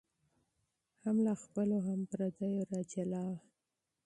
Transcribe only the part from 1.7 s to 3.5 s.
هم پردیو را جلا وه